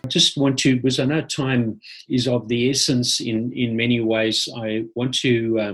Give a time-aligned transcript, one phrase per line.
[0.04, 4.00] I just want to, because I know time is of the essence in, in many
[4.00, 5.74] ways, I want to uh,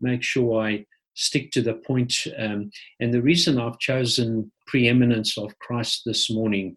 [0.00, 2.14] make sure I stick to the point.
[2.38, 6.76] Um, and the reason I've chosen preeminence of Christ this morning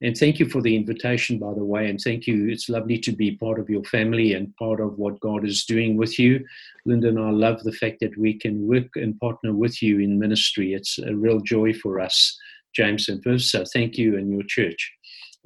[0.00, 1.88] and thank you for the invitation, by the way.
[1.88, 2.48] And thank you.
[2.48, 5.96] It's lovely to be part of your family and part of what God is doing
[5.96, 6.44] with you.
[6.86, 10.18] Linda and I love the fact that we can work and partner with you in
[10.18, 10.74] ministry.
[10.74, 12.38] It's a real joy for us,
[12.76, 13.42] James and Viv.
[13.42, 14.92] So thank you and your church.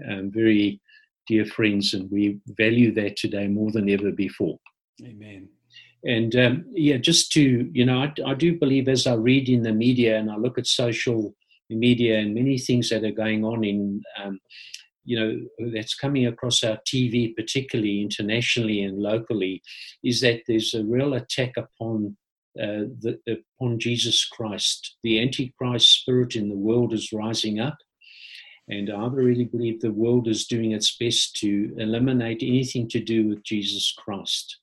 [0.07, 0.81] Um, very
[1.27, 4.59] dear friends, and we value that today more than ever before.
[5.03, 5.49] Amen.
[6.05, 9.63] And um, yeah, just to, you know, I, I do believe as I read in
[9.63, 11.35] the media and I look at social
[11.71, 14.41] media and many things that are going on in um,
[15.05, 19.63] you know that's coming across our TV, particularly internationally and locally,
[20.05, 22.17] is that there's a real attack upon
[22.61, 24.97] uh, the, upon Jesus Christ.
[25.03, 27.77] The Antichrist spirit in the world is rising up,
[28.69, 33.29] and I really believe the world is doing its best to eliminate anything to do
[33.29, 34.59] with Jesus Christ.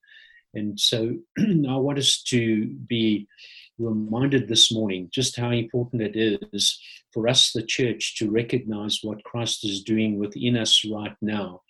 [0.53, 3.27] And so I want us to be
[3.77, 6.15] reminded this morning just how important it
[6.51, 6.79] is
[7.13, 11.61] for us, the church, to recognize what Christ is doing within us right now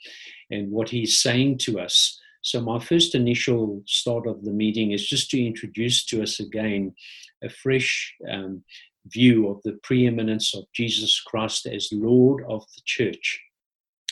[0.49, 2.19] and what he's saying to us.
[2.41, 6.95] So, my first initial start of the meeting is just to introduce to us again
[7.43, 8.63] a fresh um,
[9.07, 13.41] view of the preeminence of Jesus Christ as Lord of the church.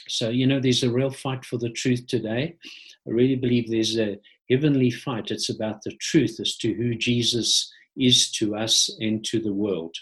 [0.10, 2.56] So, you know, there's a real fight for the truth today.
[3.08, 4.18] I really believe there's a
[4.50, 5.32] heavenly fight.
[5.32, 9.96] It's about the truth as to who Jesus is to us and to the world.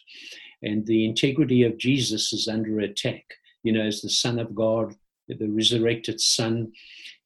[0.61, 3.23] And the integrity of Jesus is under attack.
[3.63, 4.95] You know, as the Son of God,
[5.27, 6.71] the resurrected Son,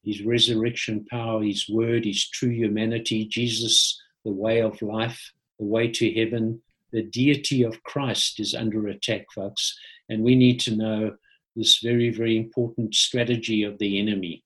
[0.04, 5.88] his resurrection power, his word, his true humanity, Jesus, the way of life, the way
[5.88, 6.60] to heaven,
[6.92, 9.78] the deity of Christ is under attack, folks.
[10.08, 11.16] And we need to know
[11.56, 14.42] this very, very important strategy of the enemy.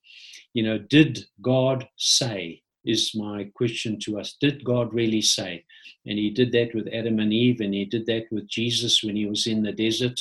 [0.53, 2.61] You know, did God say?
[2.85, 4.35] Is my question to us.
[4.39, 5.65] Did God really say?
[6.05, 9.15] And he did that with Adam and Eve, and he did that with Jesus when
[9.15, 10.19] he was in the desert.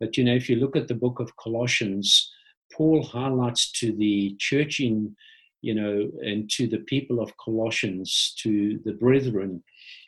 [0.00, 2.30] But you know, if you look at the book of Colossians,
[2.72, 5.16] Paul highlights to the church in,
[5.62, 9.62] you know, and to the people of Colossians, to the brethren,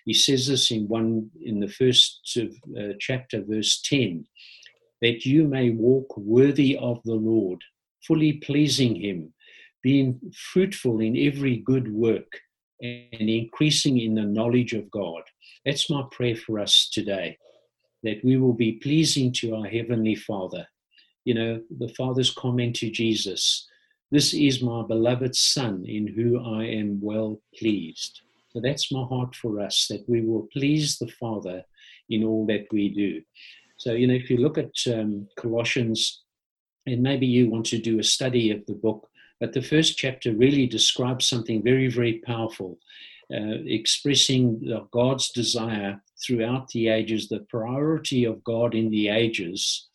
[0.05, 4.27] he says this in one in the first uh, chapter, verse 10,
[5.01, 7.63] that you may walk worthy of the Lord,
[8.07, 9.33] fully pleasing him
[9.87, 10.19] being
[10.51, 12.41] fruitful in every good work
[12.83, 15.23] and increasing in the knowledge of God.
[15.65, 17.39] That's my prayer for us today,
[18.03, 20.67] that we will be pleasing to our Heavenly Father.
[21.25, 23.69] You know, the Father's comment to Jesus
[24.11, 28.23] This is my beloved Son in whom I am well pleased.
[28.51, 31.63] So that's my heart for us, that we will please the Father
[32.09, 33.23] in all that we do.
[33.77, 36.23] So, you know, if you look at um, Colossians,
[36.87, 39.09] and maybe you want to do a study of the book,
[39.41, 42.79] but the first chapter really describes something very, very powerful,
[43.33, 49.89] uh, expressing God's desire throughout the ages, the priority of God in the ages.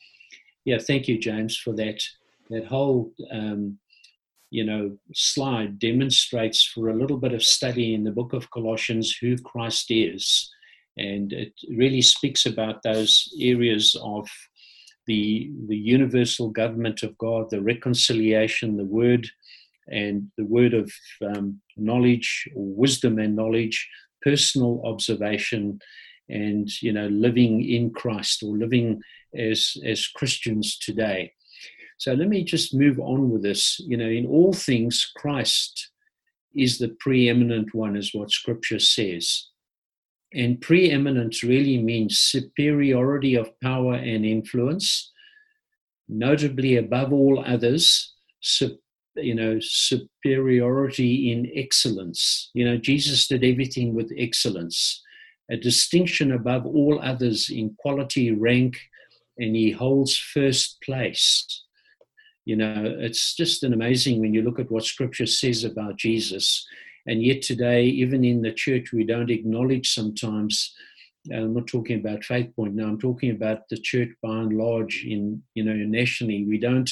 [0.66, 2.04] Yeah, thank you, James, for that.
[2.50, 3.80] That whole, um,
[4.50, 9.16] you know, slide demonstrates for a little bit of study in the book of Colossians
[9.16, 10.52] who Christ is,
[10.98, 14.28] and it really speaks about those areas of
[15.12, 19.28] the, the universal government of God, the reconciliation, the word,
[19.88, 20.90] and the word of
[21.28, 23.90] um, knowledge, wisdom and knowledge,
[24.22, 25.80] personal observation,
[26.30, 29.02] and you know, living in Christ or living
[29.38, 31.34] as as Christians today.
[31.98, 33.80] So let me just move on with this.
[33.80, 35.92] You know, in all things, Christ
[36.56, 39.51] is the preeminent one, is what Scripture says.
[40.34, 45.12] And preeminence really means superiority of power and influence,
[46.08, 48.14] notably above all others,
[49.16, 52.50] you know, superiority in excellence.
[52.54, 55.04] You know, Jesus did everything with excellence,
[55.50, 58.78] a distinction above all others in quality, rank,
[59.38, 61.66] and he holds first place.
[62.46, 66.66] You know, it's just an amazing when you look at what scripture says about Jesus
[67.08, 70.74] and yet today, even in the church, we don't acknowledge sometimes.
[71.32, 72.86] Uh, I'm not talking about Faith Point now.
[72.88, 75.06] I'm talking about the church by and large.
[75.06, 76.90] In you know nationally, we don't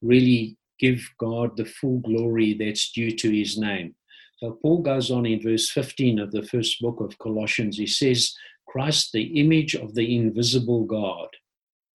[0.00, 3.94] really give God the full glory that's due to His name.
[4.42, 7.78] So Paul goes on in verse 15 of the first book of Colossians.
[7.78, 8.34] He says,
[8.66, 11.28] Christ, the image of the invisible God.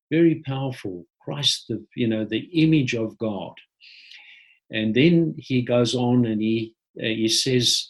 [0.09, 1.05] Very powerful.
[1.19, 3.53] Christ, the, you know, the image of God.
[4.71, 7.89] And then he goes on and he, he says,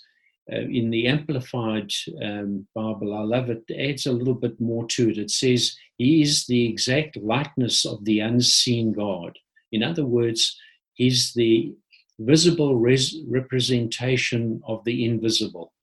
[0.51, 1.92] uh, in the Amplified
[2.24, 5.18] um, Bible, I love it, it adds a little bit more to it.
[5.18, 9.38] It says, He is the exact likeness of the unseen God.
[9.71, 10.57] In other words,
[10.94, 11.75] He's the
[12.19, 15.74] visible res- representation of the invisible.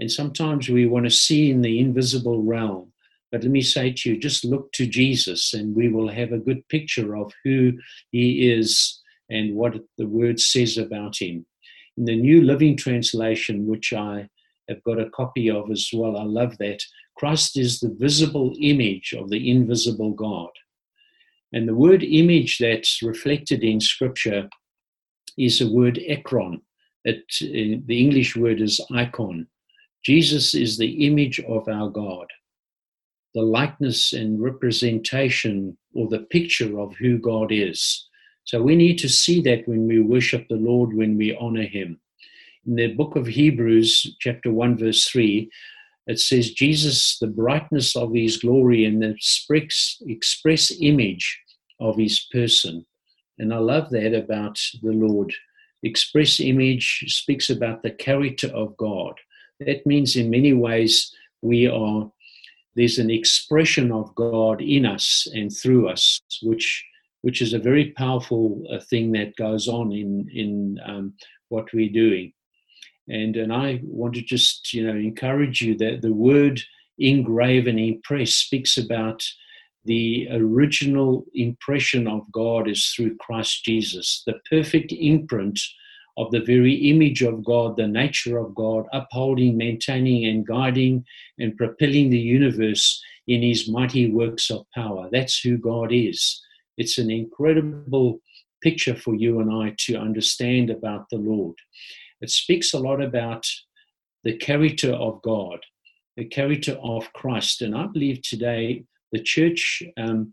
[0.00, 2.92] And sometimes we want to see in the invisible realm.
[3.30, 6.38] But let me say to you, just look to Jesus and we will have a
[6.38, 7.72] good picture of who
[8.10, 11.46] he is and what the word says about him.
[11.96, 14.28] In the New Living Translation, which I
[14.68, 16.82] have got a copy of as well, I love that.
[17.16, 20.50] Christ is the visible image of the invisible God.
[21.52, 24.48] And the word image that's reflected in Scripture
[25.38, 26.60] is a word eikon.
[27.04, 29.46] It, the English word is icon.
[30.04, 32.26] Jesus is the image of our God,
[33.34, 38.08] the likeness and representation or the picture of who God is.
[38.44, 41.98] So we need to see that when we worship the Lord, when we honor Him.
[42.66, 45.50] In the book of Hebrews, chapter 1, verse 3,
[46.06, 49.16] it says, Jesus, the brightness of His glory and the
[50.06, 51.40] express, image
[51.80, 52.84] of His person.
[53.38, 55.32] And I love that about the Lord.
[55.82, 59.14] Express image speaks about the character of God.
[59.60, 62.10] That means in many ways we are
[62.76, 66.84] there's an expression of God in us and through us, which
[67.24, 71.14] which is a very powerful uh, thing that goes on in in um,
[71.48, 72.32] what we're doing.
[73.08, 76.60] And and I want to just you know encourage you that the word
[76.98, 79.24] engrave and impress speaks about
[79.86, 85.58] the original impression of God is through Christ Jesus, the perfect imprint
[86.16, 91.04] of the very image of God, the nature of God, upholding, maintaining, and guiding
[91.38, 95.08] and propelling the universe in his mighty works of power.
[95.10, 96.43] That's who God is.
[96.76, 98.20] It's an incredible
[98.62, 101.56] picture for you and I to understand about the Lord.
[102.20, 103.46] It speaks a lot about
[104.24, 105.60] the character of God,
[106.16, 107.62] the character of Christ.
[107.62, 110.32] And I believe today the church, um,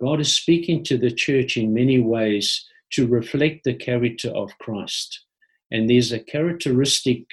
[0.00, 5.24] God is speaking to the church in many ways to reflect the character of Christ.
[5.70, 7.24] And there's a characteristic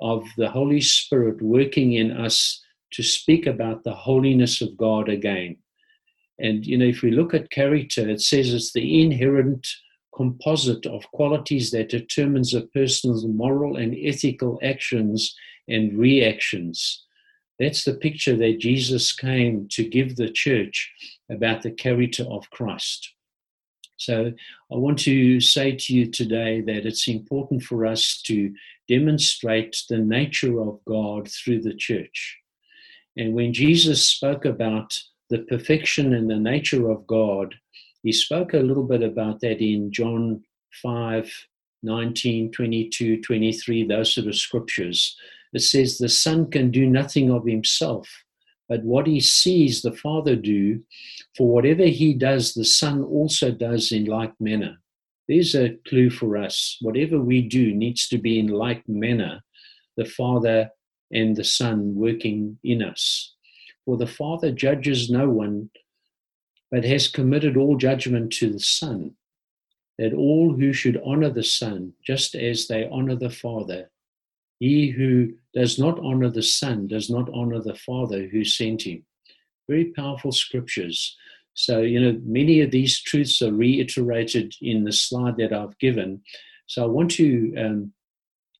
[0.00, 2.62] of the Holy Spirit working in us
[2.92, 5.56] to speak about the holiness of God again.
[6.38, 9.66] And, you know, if we look at character, it says it's the inherent
[10.14, 15.34] composite of qualities that determines a person's moral and ethical actions
[15.68, 17.04] and reactions.
[17.58, 20.92] That's the picture that Jesus came to give the church
[21.30, 23.12] about the character of Christ.
[23.96, 24.32] So
[24.72, 28.54] I want to say to you today that it's important for us to
[28.86, 32.38] demonstrate the nature of God through the church.
[33.16, 34.96] And when Jesus spoke about
[35.30, 37.54] the perfection and the nature of God,
[38.02, 40.42] he spoke a little bit about that in John
[40.82, 41.30] 5
[41.84, 45.16] 19, 22, 23, those sort of scriptures.
[45.52, 48.08] It says, The Son can do nothing of himself,
[48.68, 50.82] but what he sees the Father do,
[51.36, 54.76] for whatever he does, the Son also does in like manner.
[55.28, 56.78] There's a clue for us.
[56.80, 59.40] Whatever we do needs to be in like manner,
[59.96, 60.70] the Father
[61.12, 63.34] and the Son working in us.
[63.88, 65.70] For the Father judges no one,
[66.70, 69.14] but has committed all judgment to the Son,
[69.96, 73.90] that all who should honor the Son, just as they honor the Father,
[74.60, 79.06] he who does not honor the Son does not honor the Father who sent him.
[79.70, 81.16] Very powerful scriptures.
[81.54, 86.20] So, you know, many of these truths are reiterated in the slide that I've given.
[86.66, 87.92] So, I want to um,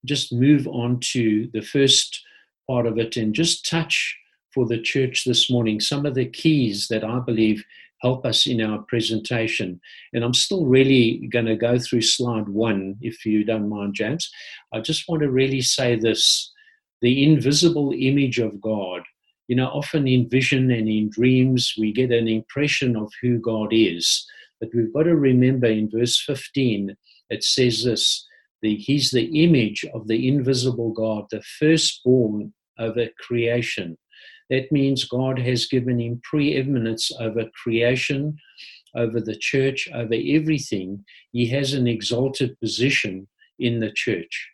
[0.07, 2.25] just move on to the first
[2.67, 4.19] part of it and just touch
[4.53, 7.65] for the church this morning some of the keys that I believe
[8.01, 9.81] help us in our presentation.
[10.13, 14.31] And I'm still really going to go through slide one, if you don't mind, James.
[14.73, 16.53] I just want to really say this
[17.01, 19.03] the invisible image of God.
[19.47, 23.69] You know, often in vision and in dreams, we get an impression of who God
[23.73, 24.27] is.
[24.61, 26.97] But we've got to remember in verse 15,
[27.31, 28.27] it says this
[28.61, 33.97] the, He's the image of the invisible God, the firstborn over creation.
[34.51, 38.39] That means God has given him preeminence over creation,
[38.97, 41.05] over the church, over everything.
[41.33, 43.29] He has an exalted position
[43.59, 44.51] in the church,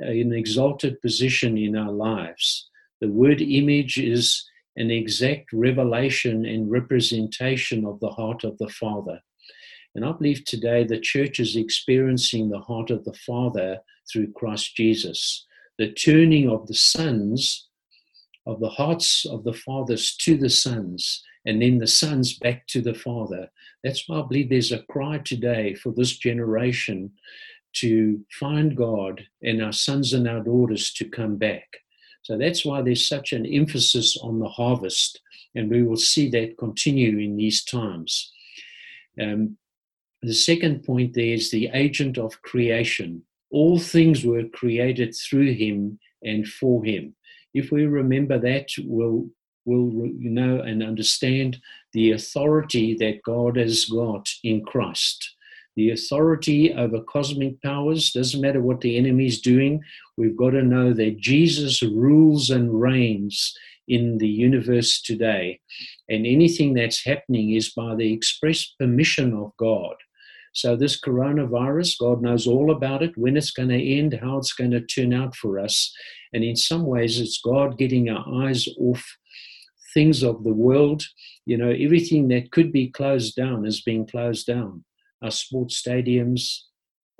[0.00, 2.68] uh, an exalted position in our lives.
[3.00, 4.44] The word image is
[4.76, 9.20] an exact revelation and representation of the heart of the Father.
[9.94, 13.80] And I believe today the church is experiencing the heart of the Father
[14.10, 15.46] through Christ Jesus.
[15.78, 17.68] The turning of the sons
[18.46, 22.80] of the hearts of the fathers to the sons, and then the sons back to
[22.80, 23.50] the father.
[23.84, 27.12] That's why I believe there's a cry today for this generation
[27.74, 31.66] to find God and our sons and our daughters to come back.
[32.22, 35.20] So that's why there's such an emphasis on the harvest,
[35.54, 38.32] and we will see that continue in these times.
[39.20, 39.56] Um,
[40.22, 43.22] the second point there is the agent of creation.
[43.50, 47.14] All things were created through him and for him.
[47.54, 49.28] If we remember that, we'll,
[49.64, 51.58] we'll know and understand
[51.92, 55.36] the authority that God has got in Christ
[55.76, 58.12] the authority over cosmic powers.
[58.12, 59.82] Doesn't matter what the enemy's doing,
[60.16, 63.56] we've got to know that Jesus rules and reigns
[63.88, 65.60] in the universe today.
[66.08, 69.94] And anything that's happening is by the express permission of God.
[70.52, 74.52] So, this coronavirus, God knows all about it, when it's going to end, how it's
[74.52, 75.92] going to turn out for us.
[76.32, 79.04] And in some ways, it's God getting our eyes off
[79.94, 81.02] things of the world.
[81.46, 84.84] You know, everything that could be closed down is being closed down
[85.22, 86.62] our sports stadiums,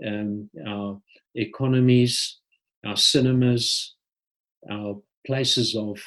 [0.04, 1.00] um, our
[1.34, 2.38] economies,
[2.84, 3.94] our cinemas,
[4.70, 6.00] our places of,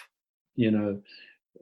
[0.55, 1.01] you know,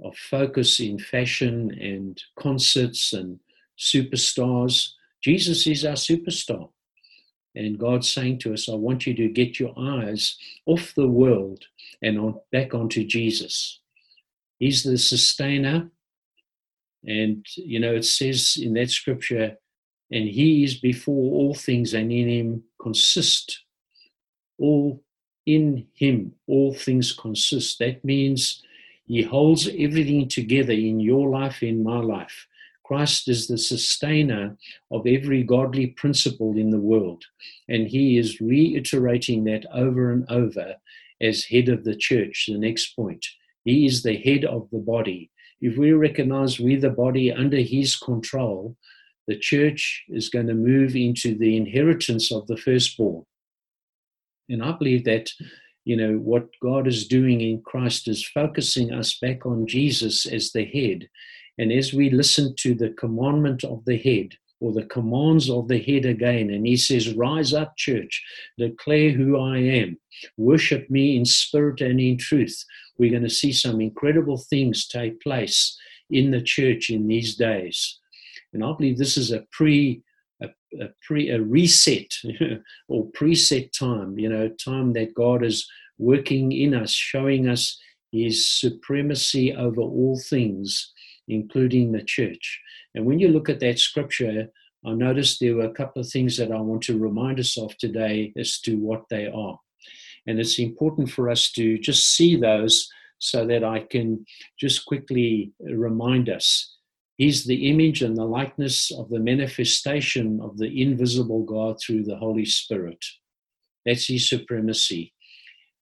[0.03, 3.39] of focus in fashion and concerts and
[3.77, 4.89] superstars.
[5.23, 6.69] Jesus is our superstar.
[7.55, 11.65] And God's saying to us, I want you to get your eyes off the world
[12.01, 13.79] and on, back onto Jesus.
[14.59, 15.89] He's the sustainer.
[17.05, 19.57] And, you know, it says in that scripture,
[20.11, 23.63] and he is before all things, and in him consist
[24.59, 25.03] all
[25.45, 27.79] in him all things consist.
[27.79, 28.63] That means
[29.05, 32.47] he holds everything together in your life, in my life.
[32.93, 34.55] Christ is the sustainer
[34.91, 37.23] of every godly principle in the world.
[37.67, 40.75] And he is reiterating that over and over
[41.19, 42.45] as head of the church.
[42.47, 43.25] The next point.
[43.65, 45.31] He is the head of the body.
[45.59, 48.77] If we recognize we're the body under his control,
[49.27, 53.25] the church is going to move into the inheritance of the firstborn.
[54.49, 55.31] And I believe that,
[55.83, 60.51] you know, what God is doing in Christ is focusing us back on Jesus as
[60.51, 61.09] the head.
[61.57, 65.79] And as we listen to the commandment of the head, or the commands of the
[65.79, 68.23] head again, and he says, Rise up, church,
[68.57, 69.97] declare who I am,
[70.37, 72.63] worship me in spirit and in truth.
[72.97, 75.77] We're going to see some incredible things take place
[76.09, 77.99] in the church in these days.
[78.53, 80.01] And I believe this is a pre
[80.41, 82.13] a, a pre a reset
[82.87, 85.67] or preset time, you know, time that God is
[85.97, 87.77] working in us, showing us
[88.11, 90.92] his supremacy over all things,
[91.27, 92.61] including the church.
[92.95, 94.47] And when you look at that scripture,
[94.85, 97.77] I noticed there were a couple of things that I want to remind us of
[97.77, 99.59] today as to what they are.
[100.27, 102.89] And it's important for us to just see those
[103.19, 104.25] so that I can
[104.59, 106.75] just quickly remind us.
[107.17, 112.17] He's the image and the likeness of the manifestation of the invisible God through the
[112.17, 113.03] Holy Spirit.
[113.85, 115.13] That's his supremacy.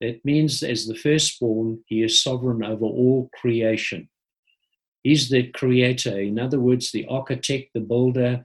[0.01, 4.09] That means, as the firstborn, he is sovereign over all creation.
[5.03, 8.43] He's the creator, in other words, the architect, the builder,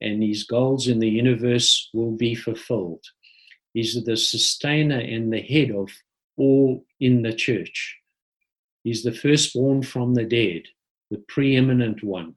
[0.00, 3.04] and his goals in the universe will be fulfilled.
[3.72, 5.90] He's the sustainer and the head of
[6.36, 7.98] all in the church.
[8.82, 10.62] He's the firstborn from the dead
[11.12, 12.34] the preeminent one.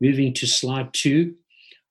[0.00, 1.34] Moving to slide two,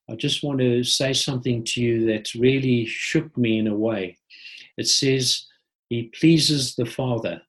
[0.09, 4.17] I just want to say something to you that really shook me in a way.
[4.77, 5.45] It says,
[5.89, 7.41] He pleases the Father.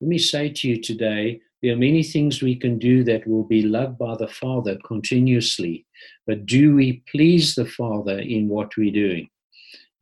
[0.00, 3.44] Let me say to you today, there are many things we can do that will
[3.44, 5.86] be loved by the Father continuously,
[6.26, 9.28] but do we please the Father in what we're doing?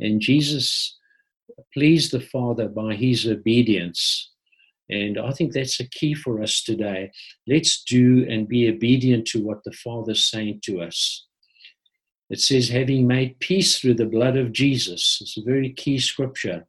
[0.01, 0.99] And Jesus
[1.73, 4.31] pleased the Father by his obedience.
[4.91, 7.11] And I think that's a key for us today.
[7.47, 11.27] Let's do and be obedient to what the Father's saying to us.
[12.29, 15.19] It says, having made peace through the blood of Jesus.
[15.21, 16.67] It's a very key scripture.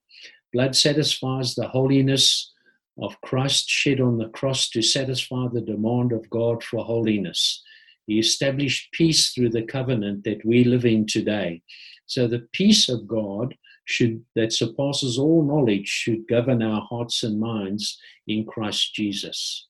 [0.54, 2.54] Blood satisfies the holiness
[3.00, 7.62] of Christ shed on the cross to satisfy the demand of God for holiness.
[8.08, 11.62] He established peace through the covenant that we live in today.
[12.06, 17.40] So the peace of God should that surpasses all knowledge should govern our hearts and
[17.40, 19.68] minds in Christ Jesus.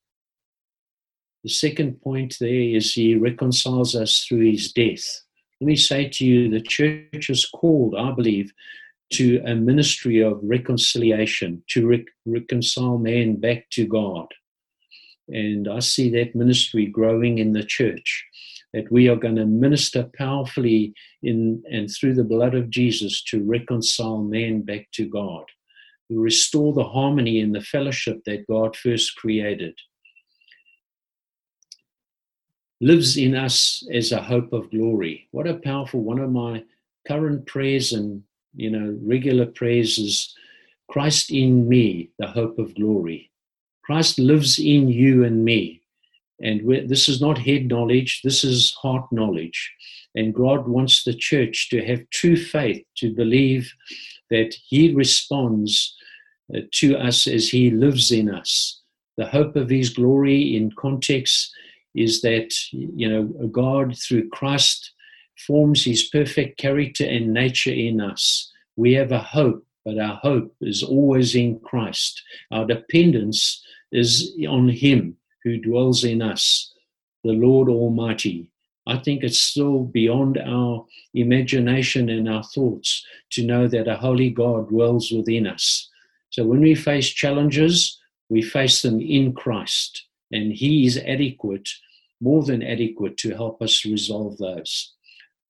[1.43, 5.22] The second point there is he reconciles us through his death.
[5.62, 8.51] Let me say to you, the church is called, I believe,
[9.13, 14.27] to a ministry of reconciliation, to re- reconcile man back to God.
[15.29, 18.25] And I see that ministry growing in the church
[18.73, 23.43] that we are going to minister powerfully in and through the blood of Jesus to
[23.43, 25.45] reconcile man back to God.
[26.09, 29.77] to restore the harmony and the fellowship that God first created.
[32.79, 35.27] Lives in us as a hope of glory.
[35.31, 36.63] What a powerful one of my
[37.07, 38.23] current prayers and
[38.55, 40.33] you know regular prayers is
[40.89, 43.29] Christ in me, the hope of glory.
[43.83, 45.81] Christ lives in you and me.
[46.39, 49.73] And this is not head knowledge, this is heart knowledge.
[50.15, 53.71] And God wants the church to have true faith, to believe
[54.29, 55.95] that He responds
[56.55, 58.81] uh, to us as He lives in us.
[59.17, 61.51] The hope of His glory in context
[61.95, 64.91] is that, you know, God through Christ
[65.46, 68.51] forms His perfect character and nature in us.
[68.75, 72.22] We have a hope, but our hope is always in Christ.
[72.51, 76.74] Our dependence is on Him who dwells in us,
[77.24, 78.51] the Lord Almighty.
[78.88, 84.29] I think it's still beyond our imagination and our thoughts to know that a holy
[84.29, 85.89] God dwells within us.
[86.29, 87.98] So when we face challenges,
[88.29, 91.70] we face them in Christ, and He is adequate,
[92.22, 94.94] more than adequate, to help us resolve those.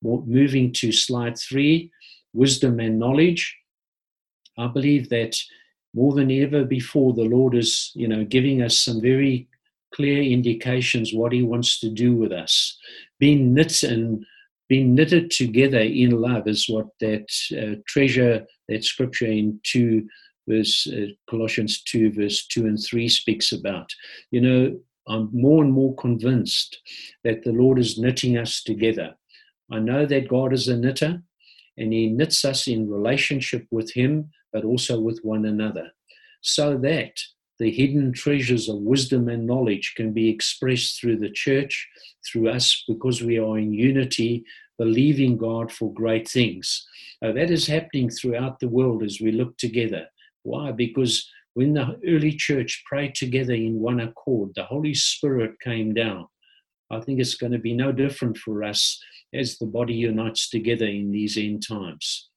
[0.01, 1.91] Moving to slide three
[2.33, 3.57] wisdom and knowledge.
[4.57, 5.35] I believe that
[5.93, 9.47] more than ever before, the Lord is, you know, giving us some very
[9.93, 12.77] clear indications what He wants to do with us.
[13.19, 14.25] Being knit and
[14.69, 20.07] being knitted together in love is what that uh, treasure, that scripture in two
[20.47, 23.91] verse uh, Colossians two verse two and three speaks about.
[24.31, 26.79] You know, I'm more and more convinced
[27.23, 29.15] that the Lord is knitting us together.
[29.71, 31.21] I know that God is a knitter,
[31.77, 35.91] and He knits us in relationship with Him, but also with one another,
[36.41, 37.19] so that
[37.59, 41.87] the hidden treasures of wisdom and knowledge can be expressed through the church,
[42.25, 44.43] through us, because we are in unity,
[44.77, 46.85] believing God for great things.
[47.21, 50.05] Now, that is happening throughout the world as we look together.
[50.43, 50.71] Why?
[50.71, 56.27] Because when the early church prayed together in one accord, the Holy Spirit came down.
[56.89, 59.01] I think it's going to be no different for us
[59.33, 62.29] as the body unites together in these end times.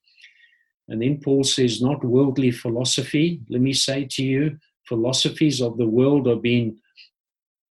[0.89, 3.41] And then Paul says, not worldly philosophy.
[3.49, 4.59] Let me say to you,
[4.89, 6.79] philosophies of the world are being,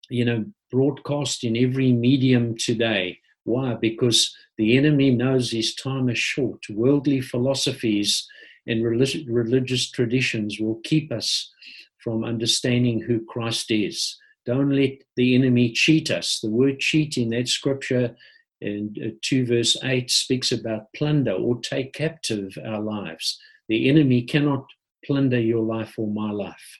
[0.09, 3.19] you know, broadcast in every medium today.
[3.43, 3.73] Why?
[3.73, 6.63] Because the enemy knows his time is short.
[6.69, 8.25] Worldly philosophies
[8.67, 11.51] and religious traditions will keep us
[11.97, 14.17] from understanding who Christ is.
[14.45, 16.39] Don't let the enemy cheat us.
[16.41, 18.15] The word cheat in that scripture
[18.61, 23.39] in uh, 2 verse 8 speaks about plunder or take captive our lives.
[23.67, 24.65] The enemy cannot
[25.05, 26.79] plunder your life or my life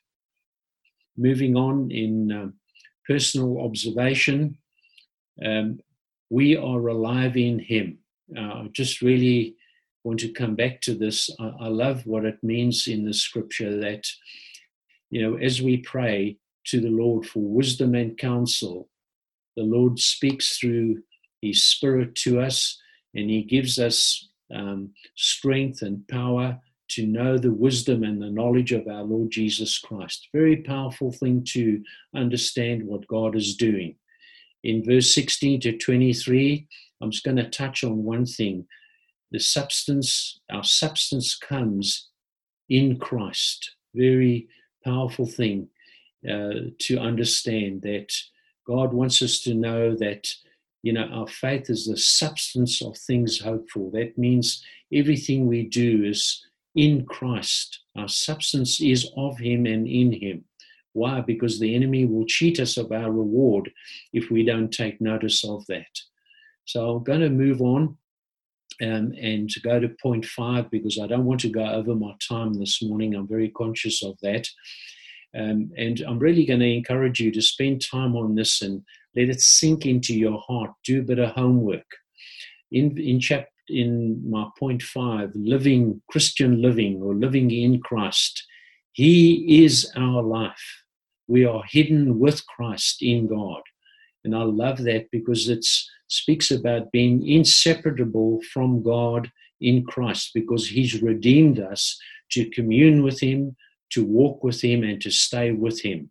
[1.20, 2.48] moving on in uh,
[3.08, 4.58] personal observation,
[5.46, 5.80] um,
[6.30, 8.00] we are alive in Him.
[8.36, 9.56] Uh, I just really
[10.04, 11.30] want to come back to this.
[11.40, 14.04] I, I love what it means in the scripture that,
[15.10, 18.90] you know, as we pray to the Lord for wisdom and counsel,
[19.56, 21.02] the Lord speaks through
[21.42, 22.80] His Spirit to us
[23.16, 28.72] and He gives us um, strength and power to know the wisdom and the knowledge
[28.72, 30.28] of our Lord Jesus Christ.
[30.34, 31.82] Very powerful thing to
[32.16, 33.96] understand what God is doing.
[34.64, 36.68] In verse 16 to 23,
[37.02, 38.66] I'm just going to touch on one thing.
[39.32, 42.10] The substance, our substance comes
[42.70, 43.76] in Christ.
[43.94, 44.48] Very
[44.84, 45.70] powerful thing
[46.28, 48.14] uh, to understand that
[48.68, 50.28] God wants us to know that
[50.84, 53.92] you know our faith is the substance of things hoped for.
[53.92, 57.80] That means everything we do is in Christ.
[57.98, 60.46] Our substance is of Him and in Him.
[60.94, 61.22] Why?
[61.22, 63.72] Because the enemy will cheat us of our reward
[64.14, 66.00] if we don't take notice of that.
[66.66, 67.98] So I'm going to move on
[68.82, 72.54] um, and go to point five because I don't want to go over my time
[72.54, 73.16] this morning.
[73.16, 74.48] I'm very conscious of that.
[75.38, 78.84] Um, and I'm really going to encourage you to spend time on this and
[79.16, 80.72] let it sink into your heart.
[80.84, 81.86] Do a bit of homework.
[82.72, 88.44] In, in chapter in my point five, living Christian living or living in Christ.
[88.94, 90.84] He is our life.
[91.28, 93.62] We are hidden with Christ in God.
[94.26, 95.66] And I love that because it
[96.08, 101.98] speaks about being inseparable from God in Christ because He's redeemed us
[102.32, 103.56] to commune with Him,
[103.92, 106.10] to walk with Him, and to stay with Him.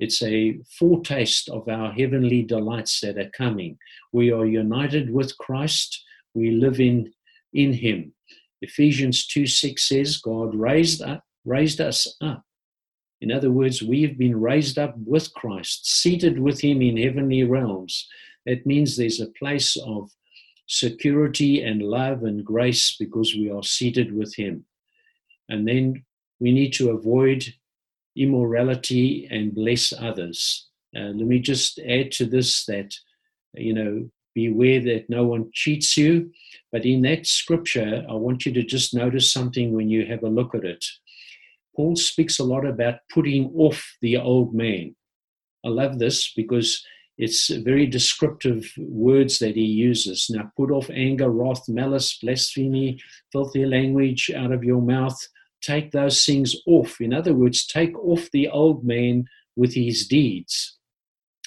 [0.00, 3.78] It's a foretaste of our heavenly delights that are coming.
[4.12, 7.12] We are united with Christ we live in
[7.52, 8.12] in him.
[8.60, 12.42] Ephesians 2 6 says, God raised up, raised us up.
[13.20, 18.06] In other words, we've been raised up with Christ, seated with him in heavenly realms.
[18.44, 20.10] That means there's a place of
[20.66, 24.64] security and love and grace because we are seated with him.
[25.48, 26.04] And then
[26.44, 27.42] we need to avoid
[28.14, 30.68] immorality and bless others.
[30.94, 32.94] Uh, let me just add to this that,
[33.54, 36.30] you know, beware that no one cheats you.
[36.70, 40.28] But in that scripture, I want you to just notice something when you have a
[40.28, 40.84] look at it.
[41.74, 44.94] Paul speaks a lot about putting off the old man.
[45.64, 46.84] I love this because
[47.16, 50.26] it's very descriptive words that he uses.
[50.28, 53.00] Now, put off anger, wrath, malice, blasphemy,
[53.32, 55.18] filthy language out of your mouth.
[55.64, 57.00] Take those things off.
[57.00, 59.24] In other words, take off the old man
[59.56, 60.76] with his deeds.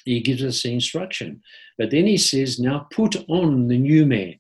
[0.06, 1.41] He gives us the instruction.
[1.77, 4.39] But then he says, now put on the new man.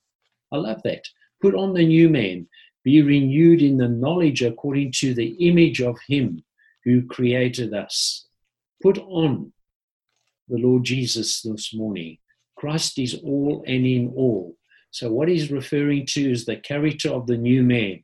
[0.51, 1.03] I love that.
[1.41, 2.47] Put on the new man.
[2.83, 6.43] Be renewed in the knowledge according to the image of him
[6.83, 8.25] who created us.
[8.81, 9.51] Put on
[10.47, 12.17] the Lord Jesus this morning.
[12.55, 14.55] Christ is all and in all.
[14.89, 18.03] So, what he's referring to is the character of the new man.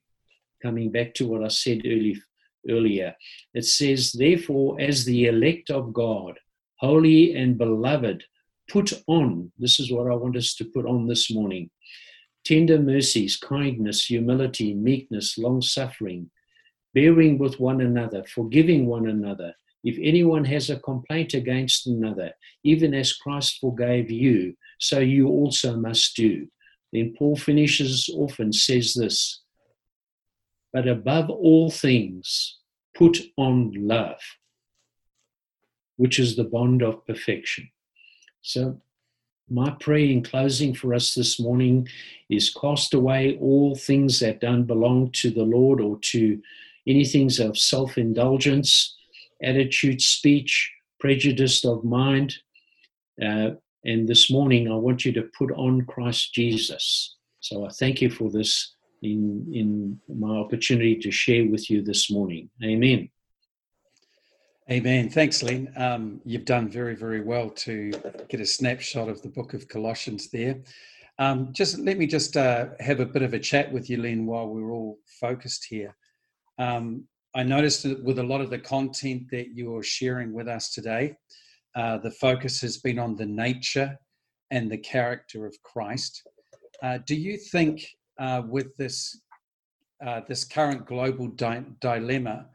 [0.64, 2.18] Coming back to what I said early,
[2.70, 3.16] earlier,
[3.54, 6.40] it says, Therefore, as the elect of God,
[6.78, 8.24] holy and beloved,
[8.70, 11.70] put on this is what I want us to put on this morning
[12.46, 16.30] tender mercies, kindness, humility, meekness, long suffering,
[16.94, 22.32] bearing with one another, forgiving one another if anyone has a complaint against another,
[22.64, 26.48] even as Christ forgave you, so you also must do.
[26.94, 29.42] Then Paul finishes off and says this
[30.74, 32.58] But above all things,
[32.96, 34.20] put on love,
[35.98, 37.70] which is the bond of perfection.
[38.42, 38.82] So,
[39.50, 41.88] my prayer in closing for us this morning
[42.30, 46.42] is cast away all things that don't belong to the Lord or to
[46.88, 48.98] anything of self indulgence
[49.44, 52.36] attitude, speech, prejudice of mind.
[53.22, 53.52] Uh,
[53.86, 57.16] and this morning, I want you to put on Christ Jesus.
[57.42, 58.73] So I thank you for this
[59.04, 62.50] in, in my opportunity to share with you this morning.
[62.64, 63.10] Amen.
[64.72, 65.10] Amen.
[65.10, 65.72] Thanks, Len.
[65.76, 67.92] Um, you've done very, very well to
[68.30, 70.62] get a snapshot of the book of Colossians there.
[71.20, 74.26] Um, just let me just uh, have a bit of a chat with you, Len,
[74.26, 75.96] while we're all focused here.
[76.58, 80.72] Um, I noticed that with a lot of the content that you're sharing with us
[80.72, 81.16] today,
[81.76, 83.98] uh, the focus has been on the nature
[84.52, 86.22] and the character of Christ.
[86.82, 87.86] Uh, do you think
[88.20, 89.22] uh, with this
[90.06, 92.48] uh, this current global di- dilemma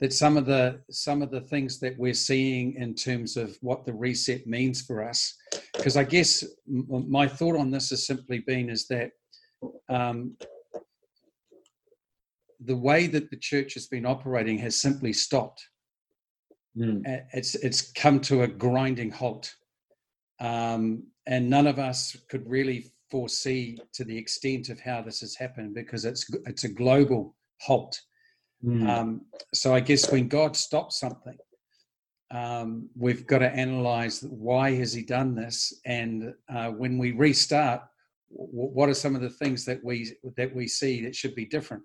[0.00, 3.84] that some of the some of the things that we're seeing in terms of what
[3.84, 5.34] the reset means for us?
[5.74, 9.10] Because I guess m- my thought on this has simply been is that
[9.88, 10.36] um,
[12.60, 15.66] the way that the church has been operating has simply stopped.
[16.76, 17.02] Mm.
[17.32, 19.52] It's it's come to a grinding halt,
[20.40, 25.34] um, and none of us could really foresee to the extent of how this has
[25.34, 28.00] happened because it's it's a global halt.
[28.64, 28.88] Mm.
[28.88, 29.20] Um,
[29.54, 31.38] so I guess when God stops something,
[32.30, 37.82] um, we've got to analyze why has He done this, and uh, when we restart,
[38.30, 41.46] w- what are some of the things that we that we see that should be
[41.46, 41.82] different?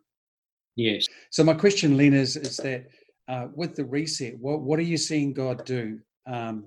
[0.75, 1.07] Yes.
[1.29, 2.87] So my question, Lena, is, is that
[3.27, 6.65] uh, with the reset, what, what are you seeing God do um,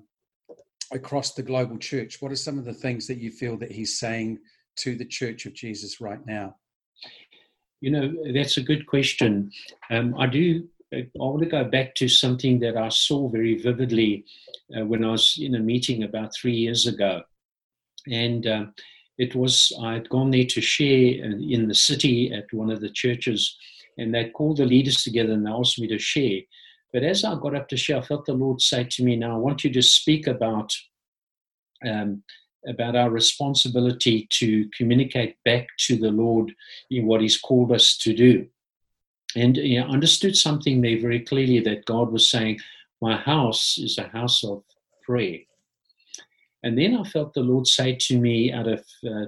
[0.91, 2.21] across the global church?
[2.21, 4.39] What are some of the things that you feel that He's saying
[4.77, 6.55] to the Church of Jesus right now?
[7.81, 9.51] You know, that's a good question.
[9.89, 10.67] Um, I do.
[10.93, 14.23] I want to go back to something that I saw very vividly
[14.75, 17.23] uh, when I was in a meeting about three years ago,
[18.09, 18.65] and uh,
[19.17, 22.89] it was I had gone there to share in the city at one of the
[22.89, 23.57] churches
[23.97, 26.41] and they called the leaders together and they asked me to share.
[26.93, 29.35] But as I got up to share, I felt the Lord say to me, "Now
[29.35, 30.73] I want you to speak about
[31.85, 32.23] um,
[32.67, 36.53] about our responsibility to communicate back to the Lord
[36.89, 38.47] in what He's called us to do."
[39.35, 42.59] And you know, understood something there very clearly that God was saying,
[43.01, 44.63] "My house is a house of
[45.03, 45.39] prayer."
[46.63, 49.27] And then I felt the Lord say to me out of uh,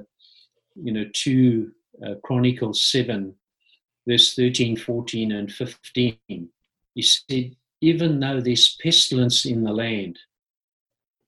[0.76, 1.72] you know two
[2.06, 3.36] uh, Chronicles seven
[4.10, 6.50] verse 13, 14, and 15.
[6.96, 10.20] He said, Even though there's pestilence in the land,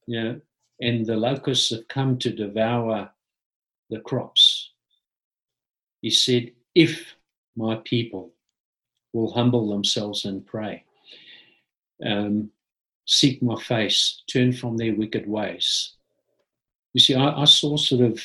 [0.07, 0.41] you know,
[0.79, 3.11] and the locusts have come to devour
[3.89, 4.71] the crops,
[6.01, 7.15] he said, If
[7.55, 8.33] my people
[9.13, 10.83] will humble themselves and pray,
[12.05, 12.49] um,
[13.05, 15.93] seek my face, turn from their wicked ways.
[16.93, 18.21] You see, I, I saw sort of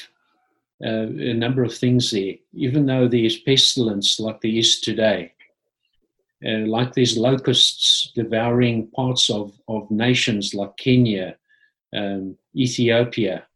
[0.85, 2.35] uh, a number of things there.
[2.53, 5.33] Even though there's pestilence like there is today,
[6.45, 11.37] uh, like these locusts devouring parts of, of nations like Kenya,
[11.97, 13.47] um, Ethiopia,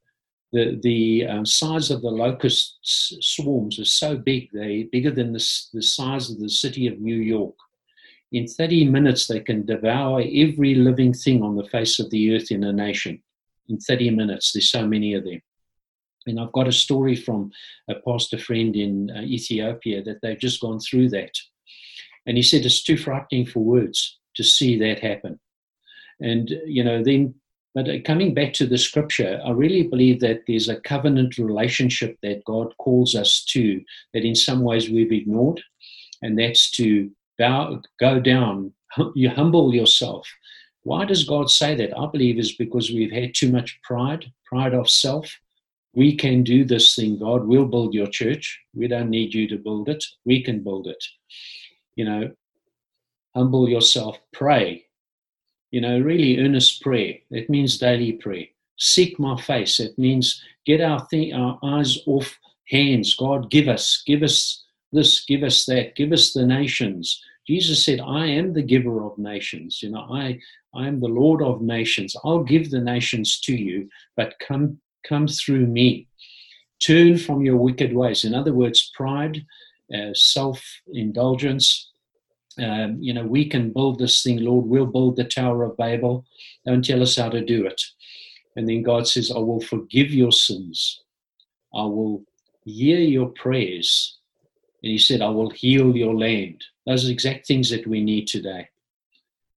[0.52, 5.46] the, the um, size of the locust swarms are so big, they're bigger than the,
[5.72, 7.54] the size of the city of New York.
[8.32, 12.50] in 30 minutes, they can devour every living thing on the face of the earth
[12.50, 13.22] in a nation.
[13.68, 15.40] In 30 minutes, there's so many of them.
[16.26, 17.50] And I've got a story from
[17.88, 21.32] a pastor friend in uh, Ethiopia that they've just gone through that.
[22.26, 25.40] And he said it's too frightening for words to see that happen.
[26.20, 27.34] And, you know, then,
[27.74, 32.18] but uh, coming back to the scripture, I really believe that there's a covenant relationship
[32.22, 33.80] that God calls us to
[34.12, 35.62] that in some ways we've ignored.
[36.22, 38.72] And that's to bow, go down,
[39.14, 40.28] you humble yourself.
[40.82, 41.96] Why does God say that?
[41.96, 45.30] I believe is because we've had too much pride, pride of self.
[45.94, 47.46] We can do this thing, God.
[47.46, 48.60] We'll build your church.
[48.74, 50.04] We don't need you to build it.
[50.24, 51.02] We can build it.
[51.96, 52.30] You know,
[53.34, 54.86] humble yourself, pray.
[55.70, 57.14] You know, really earnest prayer.
[57.30, 58.46] It means daily prayer.
[58.78, 59.78] Seek my face.
[59.78, 63.14] It means get our, th- our eyes off hands.
[63.14, 67.22] God, give us, give us this, give us that, give us the nations.
[67.46, 69.80] Jesus said, I am the giver of nations.
[69.82, 70.38] You know, I,
[70.74, 72.16] I am the Lord of nations.
[72.24, 76.08] I'll give the nations to you, but come, come through me.
[76.80, 78.24] Turn from your wicked ways.
[78.24, 79.44] In other words, pride,
[79.94, 81.90] uh, self indulgence.
[82.58, 84.66] Um, you know, we can build this thing, Lord.
[84.66, 86.24] We'll build the Tower of Babel.
[86.66, 87.80] Don't tell us how to do it.
[88.56, 91.02] And then God says, I will forgive your sins.
[91.74, 92.24] I will
[92.64, 94.18] hear your prayers.
[94.82, 96.64] And He said, I will heal your land.
[96.86, 98.68] Those are exact things that we need today.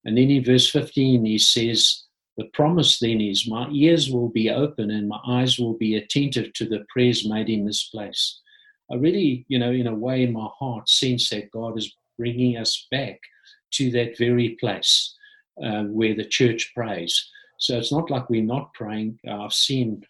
[0.06, 2.04] And then in verse 15, he says,
[2.38, 6.54] The promise then is, My ears will be open and my eyes will be attentive
[6.54, 8.39] to the prayers made in this place.
[8.94, 12.58] I really, you know, in a way, in my heart, sense that God is bringing
[12.58, 13.20] us back
[13.72, 15.16] to that very place
[15.64, 17.30] uh, where the church prays.
[17.58, 19.20] So it's not like we're not praying.
[19.28, 20.06] I've seen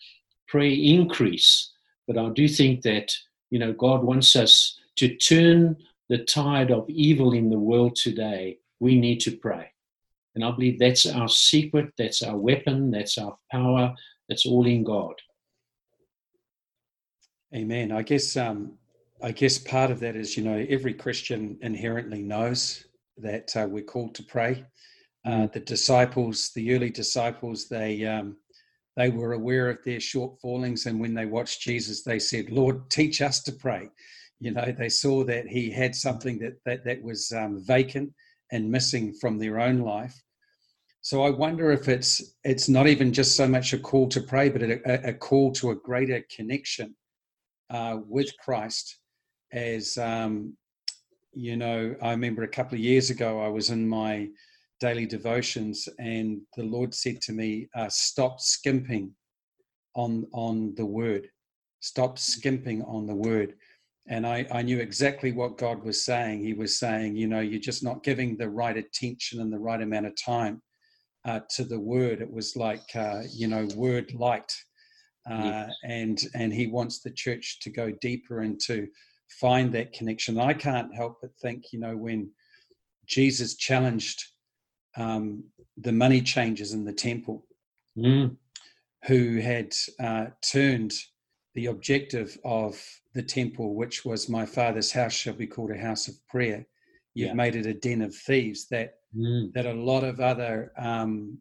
[0.50, 1.72] prayer increase,
[2.08, 3.10] but I do think that,
[3.52, 5.78] you know, God wants us to turn
[6.10, 9.72] the tide of evil in the world today, we need to pray.
[10.36, 13.96] And I believe that's our secret, that's our weapon, that's our power,
[14.28, 15.16] that's all in God.
[17.56, 17.92] Amen.
[17.92, 18.74] I guess um,
[19.22, 22.86] I guess part of that is you know every Christian inherently knows
[23.18, 24.66] that uh, we're called to pray.
[25.26, 25.54] Uh, mm.
[25.54, 28.38] the disciples, the early disciples, they um,
[28.96, 33.22] they were aware of their shortfallings, and when they watched Jesus, they said, "Lord, teach
[33.22, 33.90] us to pray."
[34.44, 38.12] you know they saw that he had something that that, that was um, vacant
[38.52, 40.22] and missing from their own life
[41.02, 44.50] so i wonder if it's it's not even just so much a call to pray
[44.50, 46.94] but a, a call to a greater connection
[47.74, 48.98] uh, with christ
[49.52, 50.56] as um,
[51.34, 54.28] you know i remember a couple of years ago i was in my
[54.80, 59.12] daily devotions and the lord said to me uh, stop skimping
[59.96, 61.28] on on the word
[61.80, 63.54] stop skimping on the word
[64.08, 66.44] and I, I knew exactly what God was saying.
[66.44, 69.82] He was saying, you know, you're just not giving the right attention and the right
[69.82, 70.62] amount of time
[71.26, 72.22] uh, to the word.
[72.22, 74.52] It was like, uh, you know, word light,
[75.30, 75.76] uh, yes.
[75.84, 78.88] and and He wants the church to go deeper and to
[79.40, 80.40] find that connection.
[80.40, 82.30] I can't help but think, you know, when
[83.06, 84.24] Jesus challenged
[84.96, 85.44] um,
[85.78, 87.46] the money changers in the temple,
[87.98, 88.36] mm.
[89.06, 90.94] who had uh, turned
[91.56, 92.82] the objective of
[93.14, 96.66] the temple, which was my father's house, shall be called a house of prayer.
[97.14, 97.34] You've yeah.
[97.34, 98.68] made it a den of thieves.
[98.70, 99.54] That mm.
[99.54, 101.40] that a lot of other um,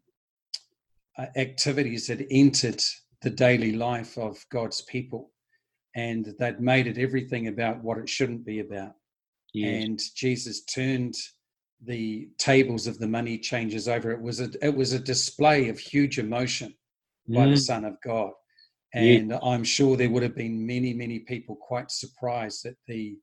[1.17, 2.81] uh, activities had entered
[3.23, 5.31] the daily life of God's people,
[5.95, 8.93] and they'd made it everything about what it shouldn't be about.
[9.53, 9.83] Yes.
[9.83, 11.15] And Jesus turned
[11.85, 14.11] the tables of the money changers over.
[14.11, 16.73] It was a it was a display of huge emotion
[17.27, 17.59] by the mm.
[17.59, 18.33] Son of God
[18.93, 19.39] and yeah.
[19.41, 23.17] I'm sure there would have been many, many people quite surprised at the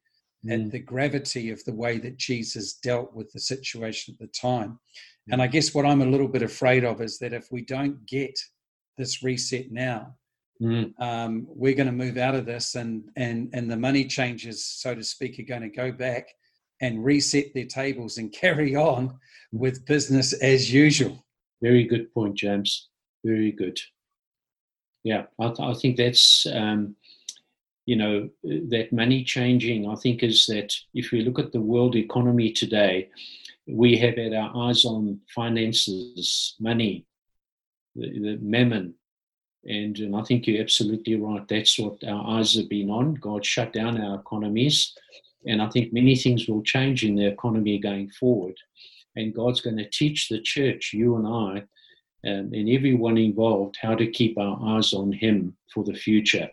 [0.45, 0.53] mm.
[0.53, 4.79] at the gravity of the way that Jesus dealt with the situation at the time.
[5.29, 5.35] Mm.
[5.35, 8.05] And I guess what I'm a little bit afraid of is that if we don't
[8.07, 8.39] get
[9.01, 10.15] this reset now,
[10.63, 10.93] mm.
[11.01, 14.95] um, we're going to move out of this, and and and the money changers, so
[14.95, 16.29] to speak, are going to go back
[16.81, 19.19] and reset their tables and carry on
[19.53, 21.25] with business as usual.
[21.61, 22.89] Very good point, James.
[23.25, 23.79] Very good
[25.03, 26.95] yeah, I, th- I think that's um,
[27.87, 29.89] you know that money changing.
[29.89, 33.09] I think is that if we look at the world economy today,
[33.67, 37.07] we have had our eyes on finances, money,
[37.95, 38.95] the, the mammon,
[39.65, 41.47] and, and I think you're absolutely right.
[41.49, 43.15] That's what our eyes have been on.
[43.15, 44.95] God shut down our economies,
[45.47, 48.57] and I think many things will change in the economy going forward.
[49.17, 51.59] And God's going to teach the church, you and I,
[52.29, 56.49] um, and everyone involved how to keep our eyes on Him for the future.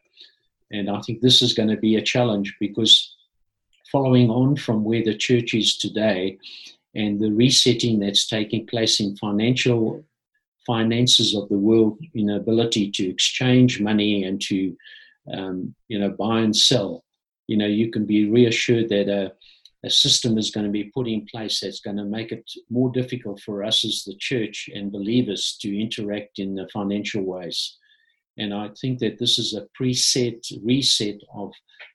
[0.71, 3.15] And I think this is going to be a challenge because
[3.91, 6.37] following on from where the church is today,
[6.95, 10.03] and the resetting that's taking place in financial
[10.67, 14.75] finances of the world, in ability to exchange money and to
[15.33, 17.03] um, you know buy and sell.
[17.47, 19.31] You know, you can be reassured that a,
[19.85, 22.91] a system is going to be put in place that's going to make it more
[22.91, 27.77] difficult for us as the church and believers to interact in the financial ways.
[28.37, 31.51] And I think that this is a preset reset of,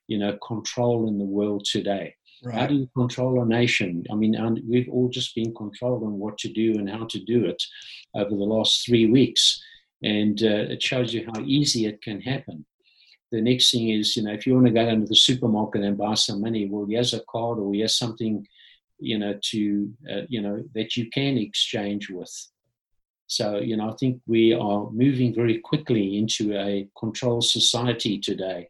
[0.07, 2.15] you know, control in the world today.
[2.43, 2.55] Right.
[2.55, 4.03] How do you control a nation?
[4.11, 4.35] I mean,
[4.67, 7.63] we've all just been controlled on what to do and how to do it
[8.15, 9.63] over the last three weeks.
[10.03, 12.65] And uh, it shows you how easy it can happen.
[13.31, 15.83] The next thing is, you know, if you want to go down to the supermarket
[15.83, 18.45] and buy some money, well, here's a card or here's something,
[18.99, 22.31] you know, to, uh, you know, that you can exchange with.
[23.27, 28.67] So, you know, I think we are moving very quickly into a controlled society today.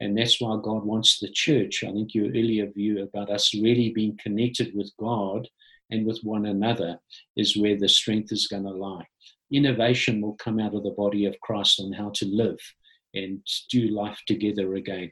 [0.00, 1.84] And that's why God wants the church.
[1.84, 5.46] I think your earlier view about us really being connected with God
[5.90, 6.98] and with one another
[7.36, 9.06] is where the strength is going to lie.
[9.52, 12.58] Innovation will come out of the body of Christ on how to live
[13.14, 15.10] and do life together again.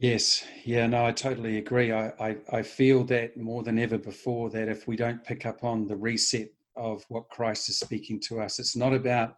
[0.00, 1.92] Yes, yeah, no, I totally agree.
[1.92, 5.62] I, I, I feel that more than ever before that if we don't pick up
[5.62, 8.58] on the reset of what Christ is speaking to us.
[8.58, 9.36] It's not about,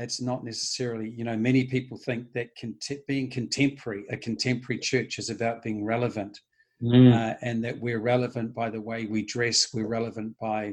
[0.00, 5.18] it's not necessarily, you know, many people think that cont- being contemporary, a contemporary church
[5.18, 6.38] is about being relevant.
[6.82, 7.12] Mm.
[7.12, 10.72] Uh, and that we're relevant by the way we dress, we're relevant by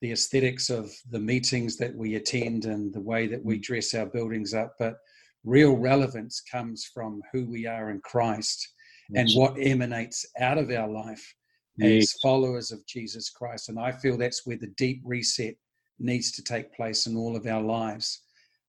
[0.00, 3.62] the aesthetics of the meetings that we attend and the way that we mm.
[3.62, 4.72] dress our buildings up.
[4.78, 4.96] But
[5.44, 8.66] real relevance comes from who we are in Christ
[9.14, 11.34] and what emanates out of our life
[11.76, 12.04] yes.
[12.04, 13.68] as followers of Jesus Christ.
[13.68, 15.54] And I feel that's where the deep reset
[15.98, 18.22] needs to take place in all of our lives.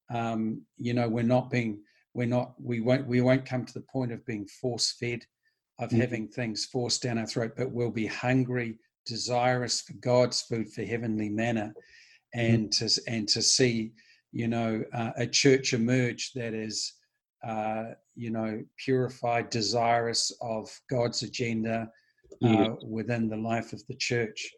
[0.09, 1.79] Um, you know, we're not being,
[2.13, 5.25] we're not, we won't, we won't come to the point of being force fed,
[5.79, 5.99] of mm.
[5.99, 10.83] having things forced down our throat, but we'll be hungry, desirous for God's food, for
[10.83, 11.73] heavenly manna,
[12.33, 13.91] and mm to and to see,
[14.31, 16.93] you know, uh, a church emerge that is,
[17.45, 17.85] uh,
[18.15, 21.89] you know, purified, desirous of God's agenda,
[22.43, 24.51] uh, within the life of the church.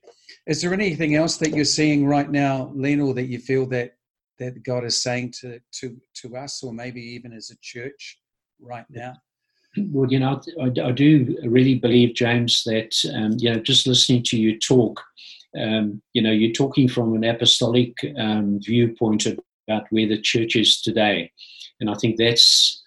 [0.48, 3.96] Is there anything else that you're seeing right now, Len, that you feel that
[4.40, 8.20] that God is saying to to to us, or maybe even as a church
[8.60, 9.14] right now?
[9.92, 14.24] Well, you know, I, I do really believe, James, that um, you know, just listening
[14.28, 15.04] to you talk,
[15.60, 20.82] um, you know, you're talking from an apostolic um, viewpoint about where the church is
[20.82, 21.30] today,
[21.82, 22.82] and I think that's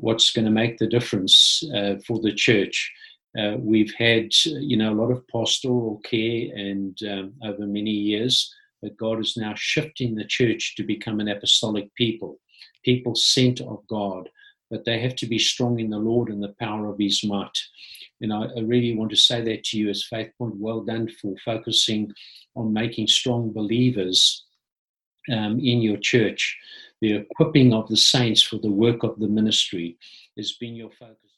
[0.00, 2.92] what's going to make the difference uh, for the church.
[3.38, 8.54] Uh, we've had, you know, a lot of pastoral care and um, over many years,
[8.84, 12.38] but God is now shifting the church to become an apostolic people,
[12.84, 14.28] people sent of God,
[14.70, 17.58] but they have to be strong in the Lord and the power of His might.
[18.20, 20.56] And I, I really want to say that to you as Faith Point.
[20.56, 22.12] Well done for focusing
[22.54, 24.44] on making strong believers
[25.32, 26.54] um, in your church.
[27.00, 29.96] The equipping of the saints for the work of the ministry
[30.36, 31.33] has been your focus.